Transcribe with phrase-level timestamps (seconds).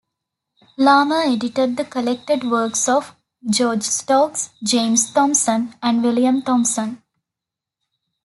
[0.77, 3.13] Larmor edited the collected works of
[3.47, 7.03] George Stokes, James Thomson and William Thomson.